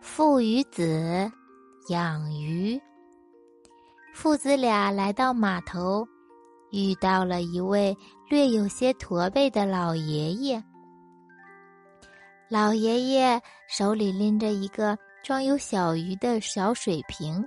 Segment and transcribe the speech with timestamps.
[0.00, 1.30] 父与子
[1.88, 2.80] 养鱼。
[4.14, 6.06] 父子俩来到码头，
[6.72, 7.96] 遇到了一位
[8.28, 10.62] 略有些驼背的老爷爷。
[12.48, 17.46] 老爷爷手里拎着一个装有小鱼的小水瓶，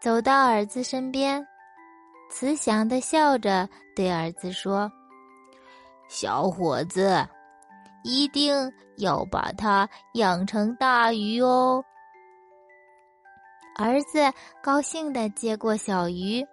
[0.00, 1.44] 走到儿子身边，
[2.30, 4.90] 慈祥的笑着对儿子说
[6.06, 7.26] ：“小伙子。”
[8.02, 8.54] 一定
[8.98, 11.84] 要把它养成大鱼哦！
[13.76, 14.18] 儿子
[14.62, 16.44] 高兴的接过小鱼，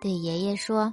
[0.00, 0.92] 对爷爷说：“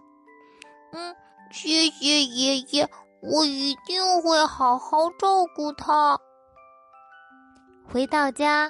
[0.92, 1.16] 嗯，
[1.52, 2.90] 谢谢爷爷，
[3.22, 6.18] 我一定会好好照顾它。”
[7.88, 8.70] 回到家，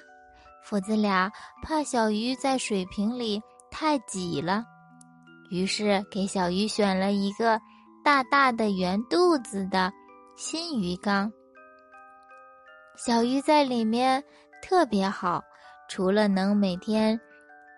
[0.63, 4.63] 父子俩怕小鱼在水瓶里太挤了，
[5.49, 7.59] 于是给小鱼选了一个
[8.03, 9.91] 大大的圆肚子的。
[10.35, 11.31] 新鱼缸，
[12.95, 14.21] 小鱼在里面
[14.63, 15.43] 特别好，
[15.87, 17.19] 除了能每天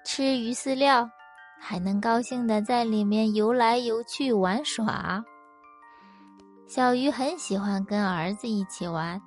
[0.05, 1.07] 吃鱼饲料，
[1.59, 5.21] 还能高兴的在里面游来游去玩耍。
[6.65, 9.21] 小鱼很喜欢跟儿子一起玩，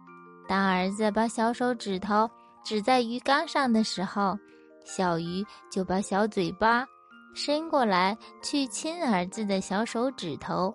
[0.48, 2.28] 当儿子把小手指头
[2.64, 4.38] 指在鱼缸上的时候，
[4.86, 6.86] 小鱼就把小嘴巴
[7.34, 10.74] 伸过来去亲儿子的小手指头。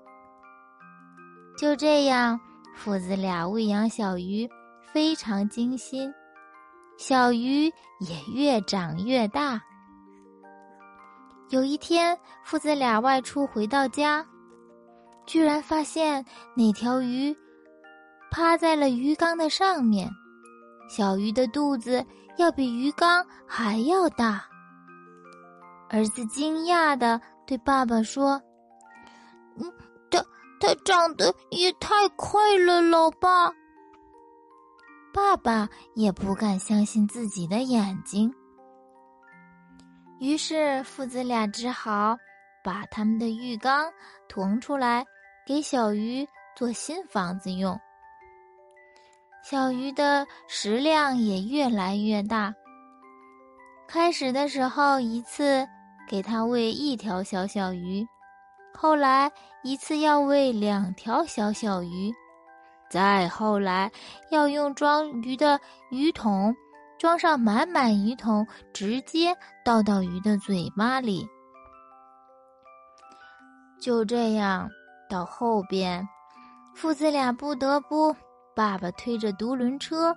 [1.56, 2.40] 就这样，
[2.76, 4.50] 父子俩喂养小鱼
[4.92, 6.12] 非常精心，
[6.98, 7.66] 小鱼
[8.00, 9.62] 也越长越大。
[11.50, 14.26] 有一天，父子俩外出回到家，
[15.28, 17.36] 居然发现那条鱼
[18.31, 20.09] 趴在了鱼缸的上面，
[20.90, 22.04] 小鱼的肚子
[22.38, 24.44] 要比鱼缸还要大。
[25.90, 28.42] 儿子惊讶的对爸爸说
[29.62, 29.72] ：“嗯。”
[30.64, 33.52] 它长得也太快了，老爸。
[35.14, 38.33] 爸爸也不敢相信自己的眼睛。
[40.22, 42.16] 于是父子俩只好
[42.63, 43.91] 把他们的浴缸
[44.29, 45.03] 腾出来，
[45.46, 46.25] 给小鱼
[46.56, 47.78] 做新房子用。
[49.44, 52.53] 小鱼的食量也越来越大。
[53.85, 55.68] 开始的时候，一次
[56.07, 58.07] 给它喂一条小小鱼。
[58.75, 59.31] 后来
[59.63, 62.13] 一次要喂两条小小鱼，
[62.89, 63.89] 再后来
[64.29, 66.53] 要用装鱼的鱼桶
[67.00, 71.25] 装上满满鱼桶，直接倒到鱼的嘴巴里。
[73.79, 74.69] 就这样，
[75.09, 76.05] 到后边，
[76.75, 78.13] 父子俩不得不
[78.55, 80.13] 爸爸推着独轮车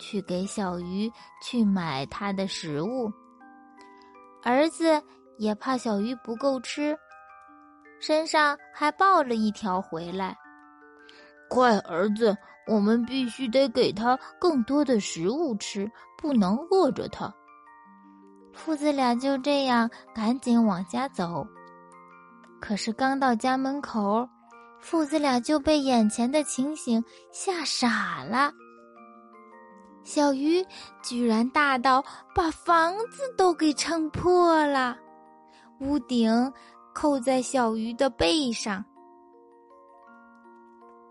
[0.00, 1.10] 去给小鱼
[1.42, 3.10] 去买它的食物，
[4.42, 5.00] 儿子
[5.38, 6.98] 也怕小鱼不够吃。
[8.00, 10.34] 身上还抱了一条回来，
[11.50, 12.34] 快，儿子，
[12.66, 17.32] 我们必须得给他更多的食物吃，不能饿着他。
[18.54, 21.46] 父子俩就这样赶紧往家走，
[22.58, 24.26] 可是刚到家门口，
[24.80, 28.50] 父子俩就被眼前的情形吓傻了。
[30.02, 30.64] 小鱼
[31.02, 32.02] 居然大到
[32.34, 34.96] 把房子都给撑破了，
[35.80, 36.50] 屋顶。
[36.94, 38.84] 扣在小鱼的背上，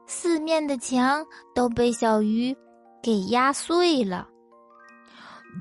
[0.06, 1.26] 四面的墙
[1.56, 2.56] 都被小鱼
[3.02, 4.28] 给压碎了。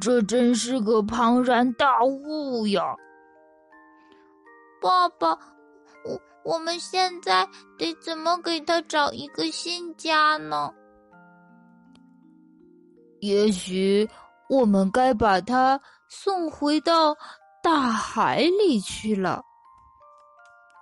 [0.00, 2.94] 这真是个庞然大物呀！
[4.82, 5.30] 爸爸，
[6.04, 10.72] 我我们现在得怎么给他找一个新家呢？
[13.20, 14.08] 也许
[14.48, 17.16] 我们该把它送回到
[17.62, 19.42] 大海里去了。